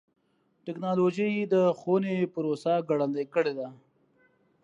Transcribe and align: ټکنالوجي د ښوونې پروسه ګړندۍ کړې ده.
ټکنالوجي 0.65 1.31
د 1.53 1.55
ښوونې 1.79 2.17
پروسه 2.33 2.73
ګړندۍ 2.89 3.25
کړې 3.33 3.53
ده. 3.59 3.67